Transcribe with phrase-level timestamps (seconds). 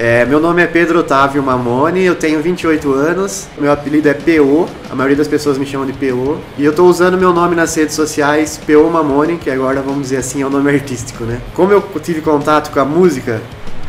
[0.00, 4.68] É, meu nome é Pedro Otávio Mamone, eu tenho 28 anos, meu apelido é PO,
[4.88, 7.74] a maioria das pessoas me chamam de PO, e eu tô usando meu nome nas
[7.74, 11.40] redes sociais, PO Mamone, que agora vamos dizer assim é o nome artístico, né?
[11.52, 13.42] Como eu tive contato com a música,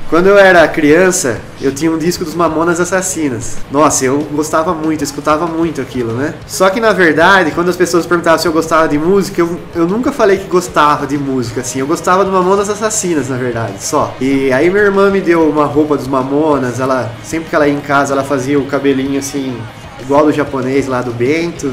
[0.09, 3.57] quando eu era criança, eu tinha um disco dos Mamonas Assassinas.
[3.71, 6.33] Nossa, eu gostava muito, eu escutava muito aquilo, né?
[6.47, 9.87] Só que na verdade, quando as pessoas perguntavam se eu gostava de música, eu, eu
[9.87, 11.79] nunca falei que gostava de música, assim.
[11.79, 14.15] Eu gostava do Mamonas Assassinas, na verdade, só.
[14.19, 17.73] E aí minha irmã me deu uma roupa dos Mamonas, ela, sempre que ela ia
[17.75, 19.55] em casa, ela fazia o cabelinho assim,
[20.01, 21.71] igual do japonês lá do Bento,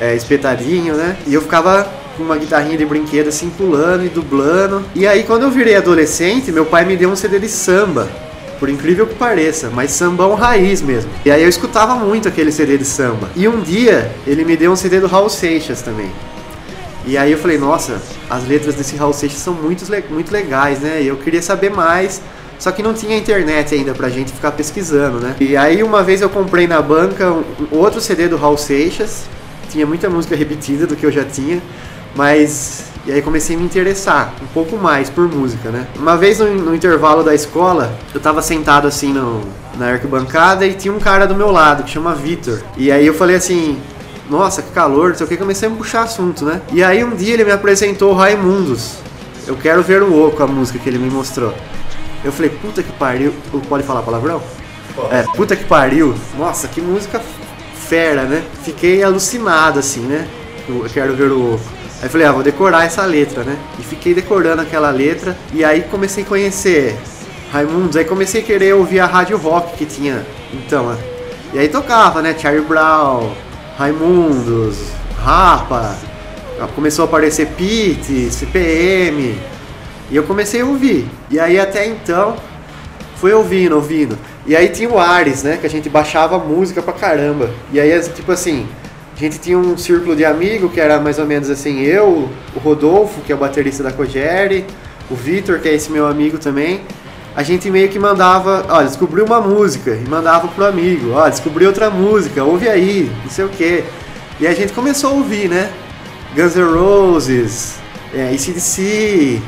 [0.00, 1.18] é, espetadinho, né?
[1.26, 4.84] E eu ficava com uma guitarrinha de brinquedo assim pulando e dublando.
[4.94, 8.08] E aí quando eu virei adolescente, meu pai me deu um CD de samba.
[8.58, 11.10] Por incrível que pareça, mas sambão raiz mesmo.
[11.24, 13.28] E aí eu escutava muito aquele CD de samba.
[13.34, 16.10] E um dia ele me deu um CD do Raul Seixas também.
[17.04, 21.02] E aí eu falei, nossa, as letras desse Raul Seixas são muito, muito legais, né?
[21.02, 22.22] E eu queria saber mais.
[22.58, 25.34] Só que não tinha internet ainda pra gente ficar pesquisando, né?
[25.40, 29.24] E aí uma vez eu comprei na banca um, outro CD do Raul Seixas.
[29.68, 31.60] Tinha muita música repetida do que eu já tinha.
[32.14, 35.88] Mas e aí comecei a me interessar um pouco mais por música, né?
[35.96, 39.40] Uma vez no, no intervalo da escola, eu tava sentado assim no,
[39.76, 42.62] na arquibancada e tinha um cara do meu lado que chama Vitor.
[42.76, 43.80] E aí eu falei assim,
[44.30, 46.62] nossa, que calor, não sei o que, comecei a puxar assunto, né?
[46.72, 48.98] E aí um dia ele me apresentou Raimundos.
[49.48, 51.52] Eu quero ver o oco, a música que ele me mostrou.
[52.24, 53.34] Eu falei, puta que pariu.
[53.68, 54.40] Pode falar palavrão?
[54.94, 55.12] Pode.
[55.12, 56.14] É, puta que pariu.
[56.38, 57.20] Nossa, que música
[57.74, 58.44] fera, né?
[58.62, 60.28] Fiquei alucinado assim, né?
[60.68, 61.81] Eu quero ver o oco.
[62.02, 63.56] Aí falei, ah, vou decorar essa letra, né?
[63.78, 65.36] E fiquei decorando aquela letra.
[65.54, 66.98] E aí comecei a conhecer
[67.52, 67.96] Raimundos.
[67.96, 70.26] Aí comecei a querer ouvir a rádio rock que tinha.
[70.52, 70.98] Então, né?
[71.54, 72.34] E aí tocava, né?
[72.36, 73.30] Charlie Brown,
[73.78, 74.78] Raimundos,
[75.22, 75.94] Rapa.
[76.74, 79.38] Começou a aparecer Pete, CPM.
[80.10, 81.08] E eu comecei a ouvir.
[81.30, 82.36] E aí até então,
[83.16, 84.18] fui ouvindo, ouvindo.
[84.44, 85.56] E aí tinha o Ares, né?
[85.56, 87.48] Que a gente baixava música pra caramba.
[87.72, 88.66] E aí, tipo assim,
[89.14, 92.58] a gente tinha um círculo de amigo que era mais ou menos assim, eu, o
[92.58, 94.64] Rodolfo, que é o baterista da Cogere,
[95.10, 96.80] o Vitor, que é esse meu amigo também.
[97.34, 101.66] A gente meio que mandava, ó, descobriu uma música e mandava pro amigo, ó, descobri
[101.66, 103.84] outra música, ouve aí, não sei o que.
[104.40, 105.70] E a gente começou a ouvir, né?
[106.34, 107.76] Guns N' Roses,
[108.14, 109.40] é, ACDC,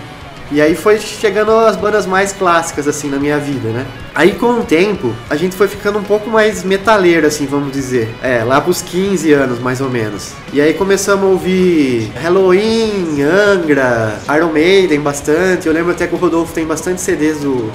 [0.54, 3.84] e aí foi chegando as bandas mais clássicas, assim, na minha vida, né?
[4.14, 8.08] Aí com o tempo, a gente foi ficando um pouco mais metaleiro, assim, vamos dizer.
[8.22, 10.32] É, lá pros 15 anos, mais ou menos.
[10.52, 15.66] E aí começamos a ouvir Halloween, Angra, Iron Maiden bastante.
[15.66, 17.72] Eu lembro até que o Rodolfo tem bastante CDs do,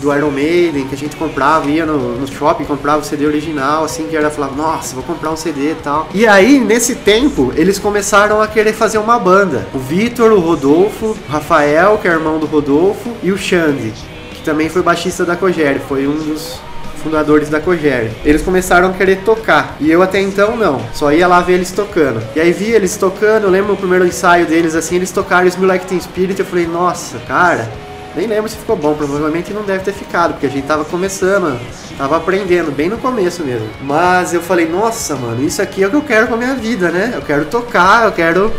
[0.00, 3.84] do Iron Maiden que a gente comprava, ia no, no shopping, comprava o CD original,
[3.84, 6.08] assim, que era falava, nossa, vou comprar um CD e tal.
[6.14, 9.66] E aí, nesse tempo, eles começaram a querer fazer uma banda.
[9.74, 13.92] O Vitor, o Rodolfo, o Rafael, que é irmão do Rodolfo, e o Xande,
[14.32, 16.60] que também foi baixista da Cogere, foi um dos
[16.98, 18.10] fundadores da Cogere.
[18.24, 19.76] Eles começaram a querer tocar.
[19.80, 20.80] E eu até então não.
[20.92, 22.20] Só ia lá ver eles tocando.
[22.34, 25.68] E aí vi eles tocando, eu lembro o primeiro ensaio deles assim, eles tocaram Smell
[25.68, 27.70] Like Teen Spirit, eu falei, nossa, cara,
[28.16, 31.58] nem lembro se ficou bom, provavelmente não deve ter ficado, porque a gente tava começando,
[31.96, 33.68] tava aprendendo, bem no começo mesmo.
[33.82, 36.54] Mas eu falei, nossa, mano, isso aqui é o que eu quero com a minha
[36.54, 37.12] vida, né?
[37.14, 38.52] Eu quero tocar, eu quero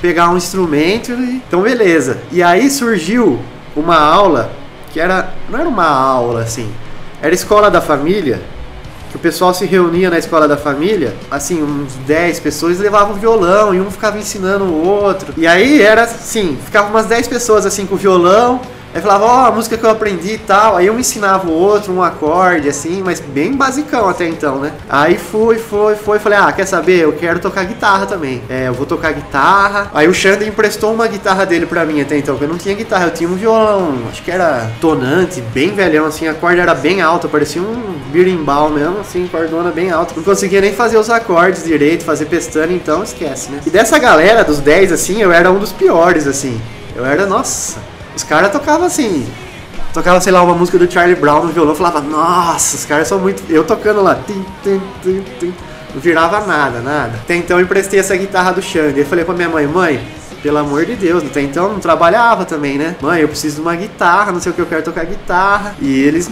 [0.00, 1.42] pegar um instrumento e...
[1.46, 2.18] Então, beleza.
[2.30, 3.40] E aí surgiu
[3.74, 4.50] uma aula
[4.92, 5.34] que era.
[5.50, 6.72] Não era uma aula assim,
[7.20, 8.40] era escola da família.
[9.10, 13.72] Que o pessoal se reunia na escola da família, assim, uns 10 pessoas levavam violão
[13.72, 15.32] e um ficava ensinando o outro.
[15.36, 18.60] E aí era assim, ficava umas 10 pessoas assim com violão,
[18.96, 20.74] Aí falava, ó, oh, a música que eu aprendi e tal.
[20.74, 24.72] Aí um ensinava o outro, um acorde, assim, mas bem basicão até então, né?
[24.88, 26.18] Aí fui, foi, foi.
[26.18, 27.00] Falei, ah, quer saber?
[27.00, 28.40] Eu quero tocar guitarra também.
[28.48, 29.90] É, eu vou tocar guitarra.
[29.92, 32.74] Aí o Xander emprestou uma guitarra dele pra mim até então, porque eu não tinha
[32.74, 36.74] guitarra, eu tinha um violão, acho que era tonante, bem velhão, assim, a corda era
[36.74, 40.14] bem alta, parecia um birimbau mesmo, assim, cordona bem alta.
[40.16, 43.60] Não conseguia nem fazer os acordes direito, fazer pestana, então esquece, né?
[43.66, 46.58] E dessa galera, dos 10, assim, eu era um dos piores, assim.
[46.96, 47.78] Eu era, nossa
[48.16, 49.26] os caras tocavam assim.
[49.92, 53.18] Tocava, sei lá, uma música do Charlie Brown no violão, falava, nossa, os caras são
[53.18, 53.42] muito.
[53.50, 55.54] Eu tocando lá, tim, tim, tim, tim.
[55.94, 57.18] não virava nada, nada.
[57.22, 59.00] Até então eu emprestei essa guitarra do Xande.
[59.00, 60.06] Eu falei pra minha mãe, mãe,
[60.42, 62.96] pelo amor de Deus, até então não trabalhava também, né?
[63.00, 65.74] Mãe, eu preciso de uma guitarra, não sei o que, eu quero tocar guitarra.
[65.80, 66.30] E eles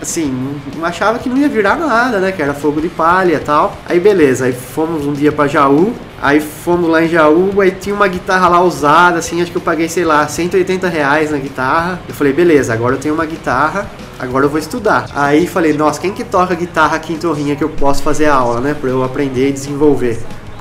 [0.00, 2.32] assim, achava que não ia virar nada, né?
[2.32, 3.76] Que era fogo de palha e tal.
[3.86, 5.94] Aí beleza, aí fomos um dia para Jaú.
[6.20, 9.62] Aí fomos lá em Jaú, aí tinha uma guitarra lá usada, assim, acho que eu
[9.62, 12.00] paguei, sei lá, 180 reais na guitarra.
[12.08, 13.86] Eu falei, beleza, agora eu tenho uma guitarra,
[14.18, 15.06] agora eu vou estudar.
[15.14, 18.60] Aí falei, nossa, quem que toca guitarra aqui em Torrinha que eu posso fazer aula,
[18.60, 18.74] né?
[18.74, 20.18] Pra eu aprender e desenvolver.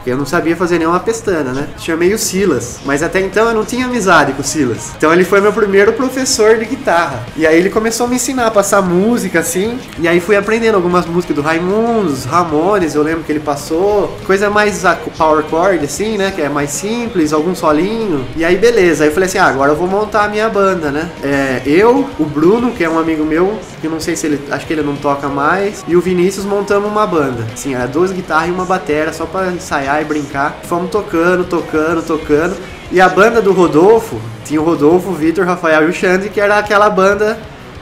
[0.09, 1.67] Eu não sabia fazer nenhuma pestana, né?
[1.77, 4.91] Chamei o Silas, mas até então eu não tinha amizade com o Silas.
[4.97, 7.23] Então ele foi meu primeiro professor de guitarra.
[7.35, 10.75] E aí ele começou a me ensinar a passar música assim, e aí fui aprendendo
[10.75, 14.83] algumas músicas do Raimundos, Ramones, eu lembro que ele passou, coisa mais
[15.17, 18.25] power chord assim, né, que é mais simples, algum solinho.
[18.35, 20.91] E aí beleza, aí eu falei assim: "Ah, agora eu vou montar a minha banda,
[20.91, 24.39] né?" É, eu, o Bruno, que é um amigo meu, que não sei se ele,
[24.51, 27.45] acho que ele não toca mais, e o Vinícius montamos uma banda.
[27.53, 30.59] Assim, era duas guitarras e uma bateria só para ensaiar e brincar.
[30.63, 32.55] Fomos tocando, tocando, tocando.
[32.91, 36.39] E a banda do Rodolfo, tinha o Rodolfo, o Vitor, Rafael e o Xande, que
[36.39, 37.37] era aquela banda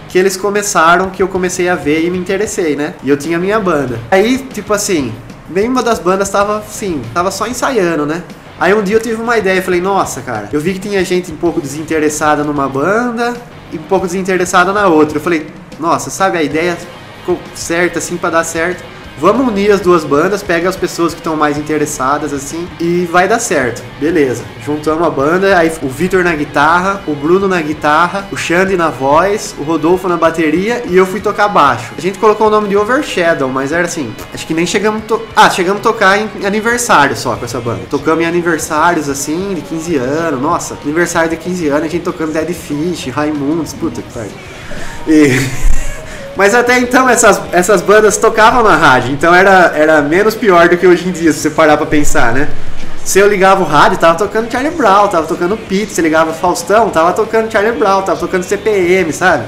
[0.10, 2.94] que eles começaram, que eu comecei a ver e me interessei, né?
[3.04, 4.00] E eu tinha a minha banda.
[4.12, 5.12] Aí, tipo assim,
[5.50, 8.24] nenhuma das bandas tava assim, tava só ensaiando, né?
[8.60, 11.32] Aí um dia eu tive uma ideia, falei, nossa, cara, eu vi que tinha gente
[11.32, 13.34] um pouco desinteressada numa banda
[13.72, 15.18] e um pouco desinteressada na outra.
[15.18, 15.48] Eu falei,
[15.80, 16.78] nossa, sabe a ideia
[17.20, 18.84] ficou certa assim para dar certo.
[19.18, 23.28] Vamos unir as duas bandas, pega as pessoas que estão mais interessadas assim e vai
[23.28, 23.84] dar certo.
[24.00, 24.44] Beleza.
[24.66, 28.90] Juntamos a banda, aí o Vitor na guitarra, o Bruno na guitarra, o Xande na
[28.90, 31.94] voz, o Rodolfo na bateria e eu fui tocar baixo.
[31.98, 35.22] A gente colocou o nome de Overshadow, mas era assim, acho que nem chegamos to...
[35.36, 37.82] Ah, chegamos a tocar em aniversário só com essa banda.
[37.90, 40.42] Tocamos em aniversários assim, de 15 anos.
[40.42, 44.32] Nossa, aniversário de 15 anos, a gente tocando Dead Fish, Raimundos, puta que pariu.
[45.08, 45.74] E
[46.36, 50.78] Mas até então essas, essas bandas tocavam na rádio, então era, era menos pior do
[50.78, 52.50] que hoje em dia, se você parar pra pensar, né?
[53.04, 56.90] Se eu ligava o rádio, tava tocando Charlie Brown, tava tocando Pete, se ligava Faustão,
[56.90, 59.44] tava tocando Charlie Brown, tava tocando CPM, sabe?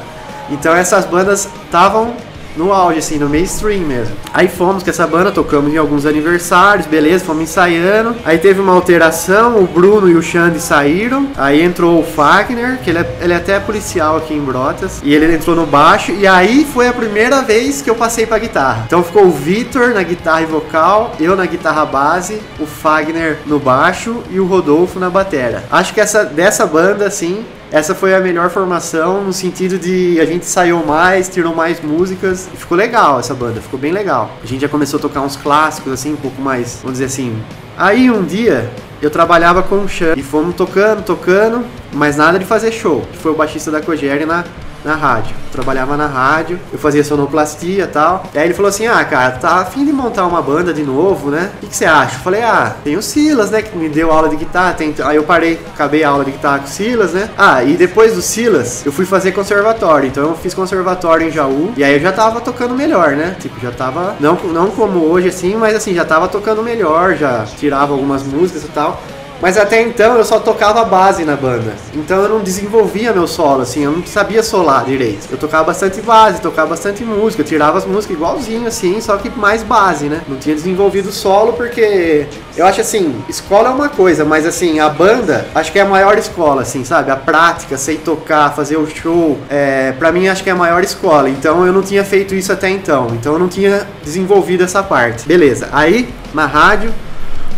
[0.50, 2.14] Então essas bandas estavam
[2.56, 4.16] no auge, assim, no mainstream mesmo.
[4.34, 8.16] Aí fomos com essa banda, tocamos em alguns aniversários, beleza, fomos ensaiando.
[8.24, 11.28] Aí teve uma alteração, o Bruno e o Xande saíram.
[11.38, 15.02] Aí entrou o Fagner, que ele é, ele é até policial aqui em Brotas.
[15.04, 16.12] E ele entrou no baixo.
[16.12, 18.84] E aí foi a primeira vez que eu passei pra guitarra.
[18.88, 23.60] Então ficou o Vitor na guitarra e vocal, eu na guitarra base, o Fagner no
[23.60, 25.64] baixo e o Rodolfo na batera.
[25.72, 30.26] Acho que essa dessa banda, assim, essa foi a melhor formação no sentido de a
[30.26, 34.32] gente saiu mais, tirou mais músicas e ficou legal essa banda, ficou bem legal.
[34.42, 37.38] A gente já começou a tocar uns clássicos assim, um pouco mais, vamos dizer assim.
[37.78, 42.46] Aí um dia eu trabalhava com o Chan e fomos tocando, tocando, mas nada de
[42.46, 44.26] fazer show, foi o baixista da Cogere
[44.86, 45.36] na rádio.
[45.52, 48.24] Trabalhava na rádio, eu fazia sonoplastia e tal.
[48.34, 51.32] E aí ele falou assim: Ah, cara, tá afim de montar uma banda de novo,
[51.32, 51.50] né?
[51.56, 52.16] O que, que você acha?
[52.16, 53.64] Eu falei: Ah, tem o Silas, né?
[53.64, 54.74] Que me deu aula de guitarra.
[54.74, 54.94] Tem...
[55.04, 57.30] Aí eu parei, acabei a aula de guitarra com o Silas, né?
[57.38, 60.08] Ah, e depois do Silas, eu fui fazer conservatório.
[60.08, 61.74] Então eu fiz conservatório em Jaú.
[61.76, 63.36] E aí eu já tava tocando melhor, né?
[63.40, 64.16] Tipo, já tava.
[64.20, 68.64] Não, não como hoje assim, mas assim, já tava tocando melhor, já tirava algumas músicas
[68.64, 69.02] e tal.
[69.46, 71.76] Mas até então eu só tocava base na banda.
[71.94, 75.28] Então eu não desenvolvia meu solo, assim, eu não sabia solar direito.
[75.30, 79.30] Eu tocava bastante base, tocava bastante música, eu tirava as músicas igualzinho, assim, só que
[79.30, 80.22] mais base, né?
[80.28, 82.26] Não tinha desenvolvido solo porque
[82.58, 85.86] eu acho assim, escola é uma coisa, mas assim, a banda acho que é a
[85.86, 87.12] maior escola, assim, sabe?
[87.12, 90.84] A prática, sei tocar, fazer o show, é, pra mim acho que é a maior
[90.84, 91.30] escola.
[91.30, 93.10] Então eu não tinha feito isso até então.
[93.12, 95.28] Então eu não tinha desenvolvido essa parte.
[95.28, 96.92] Beleza, aí na rádio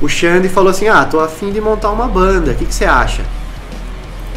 [0.02, 2.86] o Xande falou assim: Ah, tô afim de montar uma banda, o que, que você
[2.86, 3.24] acha?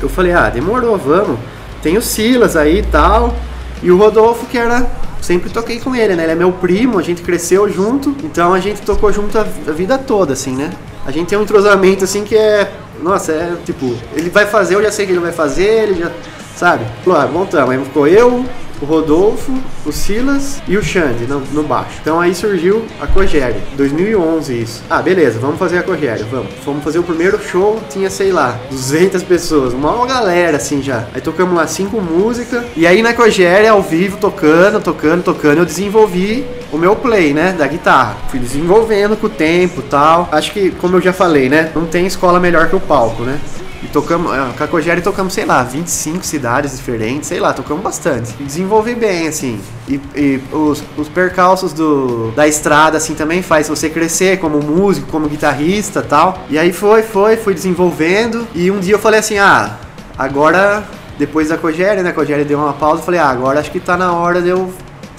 [0.00, 1.38] Eu falei: Ah, demorou, vamos.
[1.82, 3.34] Tem o Silas aí e tal.
[3.82, 4.86] E o Rodolfo, que era.
[5.20, 6.22] Sempre toquei com ele, né?
[6.22, 9.72] Ele é meu primo, a gente cresceu junto, então a gente tocou junto a, a
[9.72, 10.72] vida toda, assim, né?
[11.04, 12.72] A gente tem um entrosamento, assim, que é.
[13.02, 16.10] Nossa, é tipo, ele vai fazer, eu já sei que ele vai fazer, ele já.
[16.56, 16.84] Sabe?
[17.04, 17.70] Falou, ah, montamos.
[17.70, 18.44] Aí ficou eu,
[18.80, 19.52] o Rodolfo,
[19.84, 21.98] o Silas e o Xande no, no baixo.
[22.00, 24.82] Então aí surgiu a Cogere, 2011 isso.
[24.88, 26.52] Ah, beleza, vamos fazer a Cogere, vamos.
[26.64, 31.06] Fomos fazer o primeiro show, tinha, sei lá, 200 pessoas, uma galera assim já.
[31.14, 35.66] Aí tocamos lá cinco músicas, e aí na Cogere, ao vivo, tocando, tocando, tocando, eu
[35.66, 38.16] desenvolvi o meu play, né, da guitarra.
[38.28, 40.28] Fui desenvolvendo com o tempo tal.
[40.30, 43.38] Acho que, como eu já falei, né, não tem escola melhor que o palco, né?
[43.82, 47.82] E tocamos, é, com a Cogere tocamos, sei lá, 25 cidades diferentes, sei lá, tocamos
[47.82, 48.34] bastante.
[48.38, 49.58] E desenvolvi bem, assim.
[49.88, 55.06] E, e os, os percalços do, da estrada, assim, também faz você crescer como músico,
[55.10, 56.44] como guitarrista tal.
[56.50, 58.46] E aí foi, foi, fui desenvolvendo.
[58.54, 59.76] E um dia eu falei assim, ah,
[60.18, 60.84] agora,
[61.18, 63.80] depois da Cogere, né, a Cogere deu uma pausa, eu falei, ah, agora acho que
[63.80, 64.70] tá na hora de eu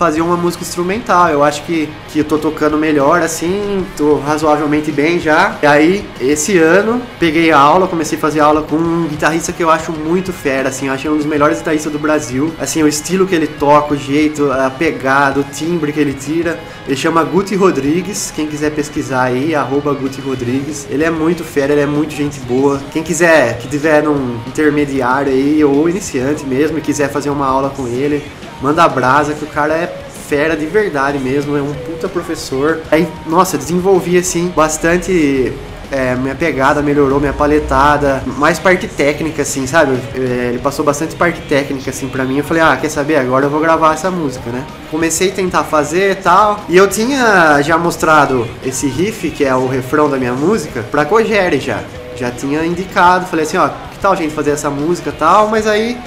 [0.01, 1.29] fazer uma música instrumental.
[1.29, 5.59] Eu acho que, que eu tô tocando melhor, assim, tô razoavelmente bem já.
[5.61, 9.61] E aí, esse ano, peguei a aula, comecei a fazer aula com um guitarrista que
[9.61, 12.51] eu acho muito fera, assim, eu acho um dos melhores guitarristas do Brasil.
[12.59, 16.59] Assim, o estilo que ele toca, o jeito, a pegada, o timbre que ele tira.
[16.87, 20.87] Ele chama Guti Rodrigues, quem quiser pesquisar aí, arroba Guti Rodrigues.
[20.89, 22.81] Ele é muito fera, ele é muito gente boa.
[22.91, 27.69] Quem quiser, que tiver num intermediário aí, ou iniciante mesmo, e quiser fazer uma aula
[27.69, 28.23] com ele,
[28.61, 29.87] manda brasa que o cara é
[30.27, 32.79] fera de verdade mesmo, é um puta professor.
[32.89, 35.53] Aí, nossa, desenvolvi assim bastante
[35.91, 39.99] é, minha pegada melhorou, minha paletada, mais parte técnica, assim, sabe?
[40.15, 42.37] É, ele passou bastante parte técnica, assim, pra mim.
[42.37, 43.17] Eu falei, ah, quer saber?
[43.17, 44.63] Agora eu vou gravar essa música, né?
[44.89, 46.61] Comecei a tentar fazer e tal.
[46.69, 51.03] E eu tinha já mostrado esse riff, que é o refrão da minha música, pra
[51.03, 51.81] Cogere já.
[52.15, 55.49] Já tinha indicado, falei assim, ó, que tal a gente fazer essa música e tal,
[55.49, 55.97] mas aí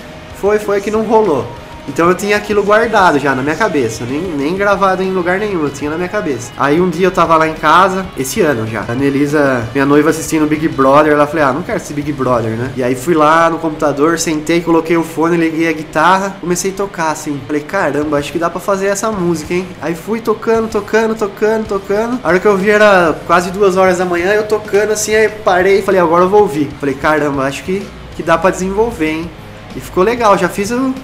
[0.41, 1.47] foi, foi que não rolou.
[1.89, 5.63] Então eu tinha aquilo guardado já na minha cabeça, nem, nem gravado em lugar nenhum,
[5.63, 6.53] eu tinha na minha cabeça.
[6.57, 10.11] Aí um dia eu tava lá em casa, esse ano já, a Anelisa, minha noiva
[10.11, 12.73] assistindo Big Brother, ela falou, ah, não quero assistir Big Brother, né?
[12.77, 16.75] E aí fui lá no computador, sentei, coloquei o fone, liguei a guitarra, comecei a
[16.75, 17.41] tocar assim.
[17.47, 19.67] Falei, caramba, acho que dá pra fazer essa música, hein?
[19.83, 22.19] Aí fui tocando, tocando, tocando, tocando.
[22.23, 25.29] A hora que eu vi era quase duas horas da manhã, eu tocando assim, aí
[25.29, 26.69] parei e falei, agora eu vou ouvir.
[26.81, 27.87] Falei, caramba, acho que,
[28.17, 29.31] que dá pra desenvolver, hein?
[29.77, 30.95] E ficou legal, já fiz o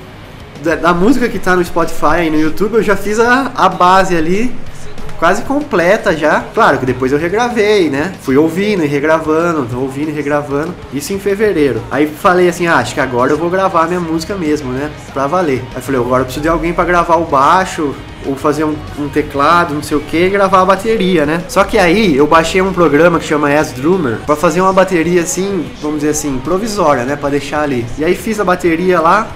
[0.62, 3.69] da, da, música que tá no Spotify e no YouTube, eu já fiz a, a
[3.69, 4.55] base ali
[5.21, 6.43] quase completa já.
[6.55, 8.12] Claro que depois eu regravei, né?
[8.23, 10.75] Fui ouvindo e regravando, ouvindo e regravando.
[10.95, 11.83] Isso em fevereiro.
[11.90, 14.90] Aí falei assim, ah, acho que agora eu vou gravar minha música mesmo, né?
[15.12, 15.62] Pra valer.
[15.75, 17.95] Aí falei, agora eu preciso de alguém para gravar o baixo,
[18.26, 21.43] ou fazer um, um, teclado, não sei o que, e gravar a bateria, né?
[21.49, 25.23] Só que aí eu baixei um programa que chama S Drummer para fazer uma bateria
[25.23, 27.17] assim, vamos dizer assim, provisória, né?
[27.17, 27.87] Para deixar ali.
[27.99, 29.29] E aí fiz a bateria lá,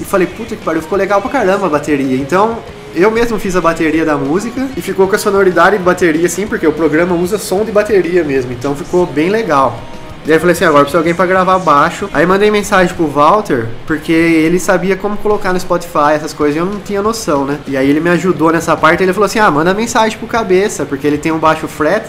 [0.00, 2.16] e falei, puta que pariu, ficou legal pra caramba a bateria.
[2.16, 2.58] Então,
[2.94, 6.46] eu mesmo fiz a bateria da música e ficou com a sonoridade de bateria assim,
[6.46, 9.78] porque o programa usa som de bateria mesmo, então ficou bem legal.
[10.24, 12.08] E aí eu falei assim, agora precisa de alguém para gravar baixo.
[12.12, 16.58] Aí mandei mensagem pro Walter, porque ele sabia como colocar no Spotify essas coisas e
[16.60, 17.58] eu não tinha noção, né?
[17.66, 20.84] E aí ele me ajudou nessa parte, ele falou assim: "Ah, manda mensagem pro cabeça,
[20.84, 22.04] porque ele tem um baixo fret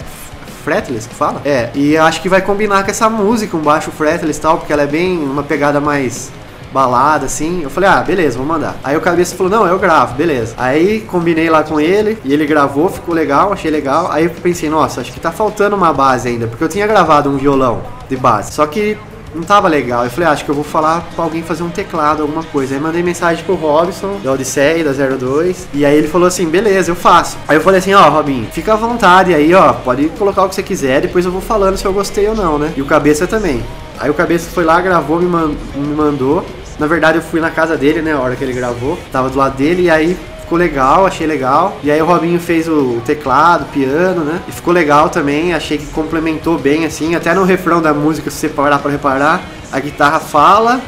[0.64, 1.42] fretless que fala?
[1.44, 4.72] É, e acho que vai combinar com essa música, um baixo fretless e tal, porque
[4.72, 6.32] ela é bem uma pegada mais
[6.74, 7.62] balada, assim.
[7.62, 8.76] Eu falei, ah, beleza, vou mandar.
[8.84, 10.56] Aí o cabeça falou, não, eu gravo, beleza.
[10.58, 14.12] Aí combinei lá com ele e ele gravou, ficou legal, achei legal.
[14.12, 17.30] Aí eu pensei, nossa, acho que tá faltando uma base ainda, porque eu tinha gravado
[17.30, 18.52] um violão de base.
[18.52, 18.98] Só que
[19.36, 20.04] não tava legal.
[20.04, 22.76] Eu falei, ah, acho que eu vou falar pra alguém fazer um teclado, alguma coisa.
[22.76, 25.68] Aí mandei mensagem pro Robson, da Odisseia, da 02.
[25.74, 27.38] E aí ele falou assim, beleza, eu faço.
[27.48, 30.56] Aí eu falei assim, ó, oh, fica à vontade aí, ó, pode colocar o que
[30.56, 32.74] você quiser, depois eu vou falando se eu gostei ou não, né?
[32.76, 33.64] E o Cabeça também.
[34.00, 36.46] Aí o Cabeça foi lá, gravou, me, me mandou.
[36.84, 38.12] Na verdade, eu fui na casa dele, né?
[38.12, 39.00] A hora que ele gravou.
[39.10, 41.78] Tava do lado dele e aí ficou legal, achei legal.
[41.82, 44.42] E aí o Robinho fez o teclado, piano, né?
[44.50, 47.16] E ficou legal também, achei que complementou bem, assim.
[47.16, 50.82] Até no refrão da música, se você parar pra reparar, a guitarra fala,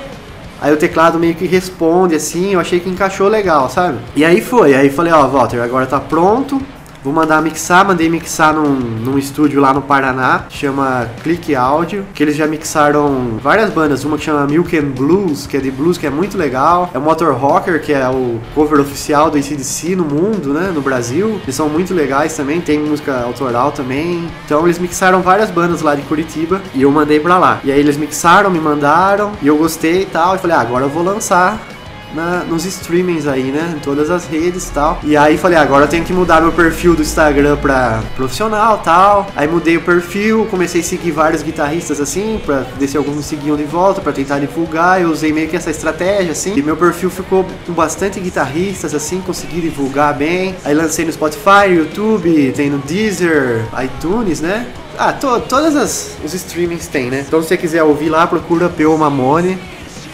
[0.61, 2.55] aí o teclado meio que responde, assim.
[2.55, 3.97] Eu achei que encaixou legal, sabe?
[4.17, 6.61] E aí foi, aí falei, ó, Walter, agora tá pronto.
[7.05, 12.23] Vou mandar mixar, mandei mixar num, num estúdio lá no Paraná, chama Click Audio, que
[12.23, 15.99] eles já mixaram várias bandas, uma que chama Milk and Blues, que é de blues,
[15.99, 16.89] que é muito legal.
[16.95, 20.81] É o Motor Rocker, que é o cover oficial do ACDC no mundo, né, no
[20.81, 21.39] Brasil.
[21.43, 24.27] Eles são muito legais também, tem música autoral também.
[24.43, 27.59] Então eles mixaram várias bandas lá de Curitiba e eu mandei pra lá.
[27.63, 30.85] E aí eles mixaram, me mandaram, e eu gostei e tal, e falei, ah, agora
[30.85, 31.74] eu vou lançar
[32.15, 33.75] na, nos streamings aí, né?
[33.75, 34.99] Em todas as redes e tal.
[35.03, 39.27] E aí falei, agora eu tenho que mudar meu perfil do Instagram pra profissional tal.
[39.35, 43.57] Aí mudei o perfil, comecei a seguir vários guitarristas assim, pra se alguns me seguiam
[43.57, 45.01] de volta, pra tentar divulgar.
[45.01, 46.53] Eu usei meio que essa estratégia assim.
[46.55, 50.55] E meu perfil ficou com bastante guitarristas assim, consegui divulgar bem.
[50.63, 54.67] Aí lancei no Spotify, YouTube, tem no Deezer, iTunes, né?
[54.97, 57.25] Ah, to, todas as os streamings tem, né?
[57.27, 58.97] Então se você quiser ouvir lá, procura P.O.
[58.97, 59.57] Mamone.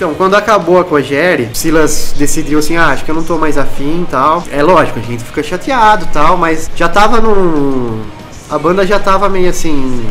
[0.01, 3.55] Então, quando acabou a Cogere, Silas decidiu assim, ah, acho que eu não tô mais
[3.55, 4.43] afim e tal.
[4.51, 8.01] É lógico, a gente fica chateado tal, mas já tava num...
[8.49, 10.03] A banda já tava meio assim...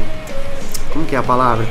[0.92, 1.66] Como que é a palavra?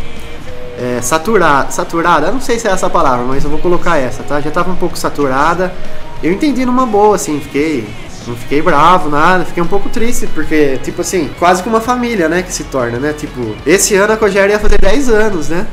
[0.77, 3.95] É, saturada, saturada, eu não sei se é essa a palavra, mas eu vou colocar
[3.95, 4.41] essa, tá?
[4.41, 5.73] Já tava um pouco saturada.
[6.21, 7.87] Eu entendi numa boa, assim, fiquei
[8.27, 12.27] não fiquei bravo, nada, fiquei um pouco triste, porque, tipo assim, quase que uma família,
[12.27, 13.13] né, que se torna, né?
[13.13, 15.65] Tipo, esse ano a Cogere ia fazer 10 anos, né?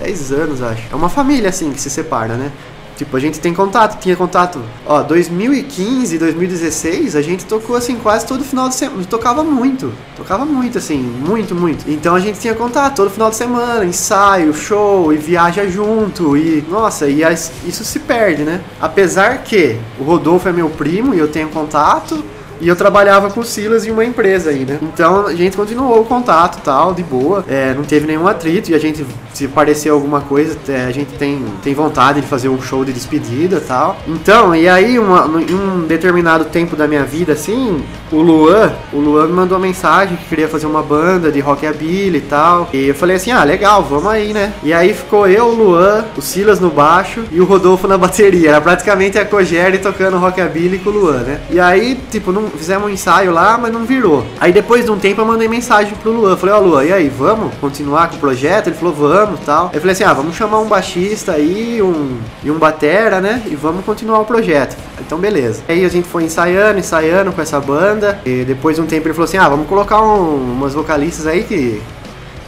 [0.00, 0.82] 10 anos, acho.
[0.90, 2.50] É uma família, assim, que se separa, né?
[2.96, 4.60] Tipo, a gente tem contato, tinha contato.
[4.84, 9.02] Ó, 2015, 2016, a gente tocou assim quase todo final de semana.
[9.08, 9.90] Tocava muito.
[10.14, 11.90] Tocava muito, assim, muito, muito.
[11.90, 16.36] Então a gente tinha contato todo final de semana, ensaio, show, e viaja junto.
[16.36, 18.60] E, nossa, e as, isso se perde, né?
[18.78, 22.22] Apesar que o Rodolfo é meu primo e eu tenho contato.
[22.60, 24.78] E eu trabalhava com o Silas em uma empresa aí, né?
[24.82, 27.44] Então a gente continuou o contato tal, de boa.
[27.48, 31.12] É, não teve nenhum atrito e a gente, se parecer alguma coisa, é, a gente
[31.14, 33.96] tem, tem vontade de fazer um show de despedida tal.
[34.06, 38.98] Então, e aí, uma, em um determinado tempo da minha vida, assim, o Luan, o
[38.98, 42.68] Luan me mandou uma mensagem que queria fazer uma banda de rockabilly e tal.
[42.72, 44.52] E eu falei assim, ah, legal, vamos aí, né?
[44.62, 48.50] E aí ficou eu, o Luan, o Silas no baixo e o Rodolfo na bateria.
[48.50, 51.40] Era praticamente a Cogere tocando rockabilly com o Luan, né?
[51.50, 54.24] E aí, tipo, não, fizemos um ensaio lá, mas não virou.
[54.40, 56.36] Aí depois de um tempo eu mandei mensagem pro Luan.
[56.36, 58.68] Falei, ó, oh, Luan, e aí, vamos continuar com o projeto?
[58.68, 59.70] Ele falou, vamos tal.
[59.72, 63.42] Eu falei assim, ah, vamos chamar um baixista aí, um, e um batera, né?
[63.46, 64.76] E vamos continuar o projeto.
[65.00, 65.62] Então, beleza.
[65.68, 68.20] Aí a gente foi ensaiando, ensaiando com essa banda.
[68.24, 71.44] E depois de um tempo ele falou assim, ah, vamos colocar um, umas vocalistas aí
[71.44, 71.80] que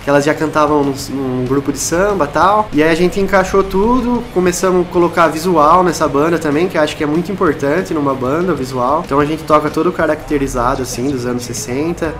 [0.02, 2.68] que elas já cantavam num, grupo de samba tal.
[2.73, 6.97] E aí a gente encaixou tudo, começamos a colocar visual nessa banda também, que acho
[6.97, 9.02] que é muito importante numa banda, visual.
[9.04, 12.14] Então a gente toca todo caracterizado assim, dos anos 60.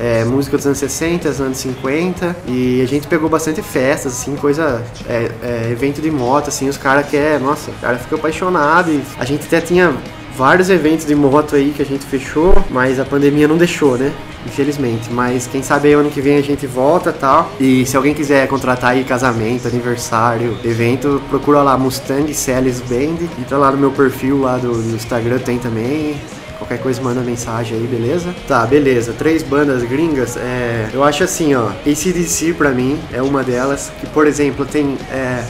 [0.00, 4.34] É, música dos anos 60, dos anos 50 e a gente pegou bastante festas, assim,
[4.34, 8.90] coisa, é, é, evento de moto, assim, os caras querem, nossa, o cara fica apaixonado
[8.90, 9.94] e a gente até tinha
[10.36, 14.12] vários eventos de moto aí que a gente fechou, mas a pandemia não deixou, né?
[14.46, 15.10] Infelizmente.
[15.10, 17.50] Mas quem sabe ano que vem a gente volta tal.
[17.58, 23.26] E se alguém quiser contratar aí casamento, aniversário, evento, procura lá Mustang Celis Band.
[23.40, 26.16] Entra lá no meu perfil lá do, do Instagram, tem também.
[26.58, 28.34] Qualquer coisa manda mensagem aí, beleza?
[28.46, 29.12] Tá, beleza.
[29.12, 30.36] Três bandas gringas.
[30.36, 31.68] É, eu acho assim, ó.
[31.86, 33.92] ACDC pra mim é uma delas.
[34.00, 34.96] Que, por exemplo, tem.
[35.10, 35.44] É,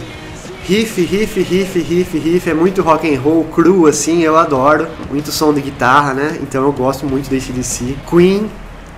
[0.66, 4.88] riff, riff, riff, riff, riff, é muito rock and roll cru assim, eu adoro.
[5.10, 6.38] Muito som de guitarra, né?
[6.42, 7.94] Então eu gosto muito desse DC.
[8.08, 8.50] Queen,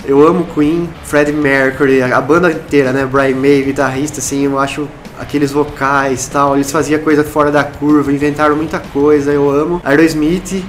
[0.05, 3.05] eu amo Queen, Freddie Mercury, a banda inteira, né?
[3.05, 8.13] Brian May, guitarrista, assim, eu acho aqueles vocais tal, eles faziam coisa fora da curva,
[8.13, 9.81] inventaram muita coisa, eu amo.
[9.85, 10.63] Aerosmith,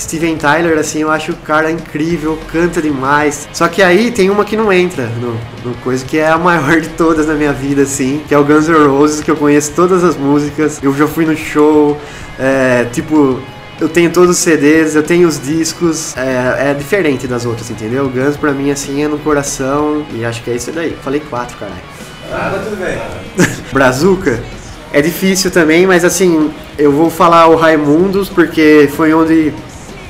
[0.00, 3.46] Steven Tyler, assim, eu acho o cara incrível, canta demais.
[3.52, 6.80] Só que aí tem uma que não entra no, no, coisa, que é a maior
[6.80, 9.72] de todas na minha vida, assim, que é o Guns N' Roses, que eu conheço
[9.72, 11.98] todas as músicas, eu já fui no show,
[12.38, 13.38] é, tipo,
[13.78, 18.06] eu tenho todos os CDs, eu tenho os discos, é, é, diferente das outras, entendeu?
[18.06, 20.96] O Guns pra mim, assim, é no coração, e acho que é isso daí.
[21.02, 21.80] Falei quatro, caralho.
[22.32, 22.98] Ah, tudo bem.
[23.70, 24.40] Brazuca.
[24.92, 29.52] É difícil também, mas assim, eu vou falar o Raimundos porque foi onde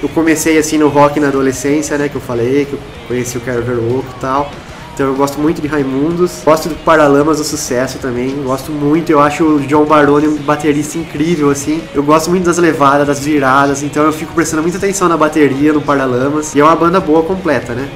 [0.03, 2.09] eu comecei assim no rock na adolescência, né?
[2.09, 2.79] Que eu falei, que eu
[3.09, 4.51] conheci o Quero Ver e tal.
[4.95, 9.19] Então eu gosto muito de Raimundos, gosto do Paralamas do Sucesso também, gosto muito, eu
[9.19, 11.81] acho o John Baroni um baterista incrível, assim.
[11.95, 15.73] Eu gosto muito das levadas, das viradas, então eu fico prestando muita atenção na bateria,
[15.73, 16.55] no Paralamas.
[16.55, 17.89] E é uma banda boa completa, né?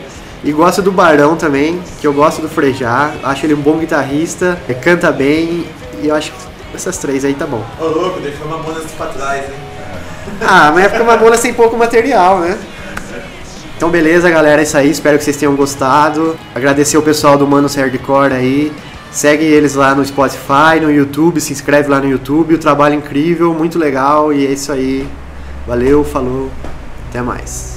[0.43, 4.59] E gosto do Barão também, que eu gosto do Frejá, acho ele um bom guitarrista,
[4.83, 5.67] canta bem,
[6.03, 6.39] e eu acho que
[6.75, 7.63] essas três aí tá bom.
[7.79, 9.74] Ô louco, deixou uma banda pra trás, hein?
[10.41, 12.59] Ah, mas fica uma bola sem pouco material, né?
[13.77, 14.91] Então beleza, galera, é isso aí.
[14.91, 16.37] Espero que vocês tenham gostado.
[16.55, 18.73] Agradecer o pessoal do Manos Hardcore aí.
[19.11, 22.55] Segue eles lá no Spotify, no YouTube, se inscreve lá no YouTube.
[22.55, 25.07] O trabalho é incrível, muito legal e é isso aí.
[25.67, 26.51] Valeu, falou,
[27.09, 27.74] até mais.